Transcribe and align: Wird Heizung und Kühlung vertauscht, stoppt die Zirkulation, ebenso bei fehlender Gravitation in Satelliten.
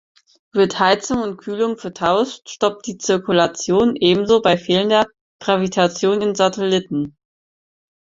Wird 0.51 0.79
Heizung 0.79 1.21
und 1.21 1.37
Kühlung 1.37 1.77
vertauscht, 1.77 2.49
stoppt 2.49 2.87
die 2.87 2.97
Zirkulation, 2.97 3.95
ebenso 3.95 4.41
bei 4.41 4.57
fehlender 4.57 5.05
Gravitation 5.39 6.23
in 6.23 6.33
Satelliten. 6.33 7.15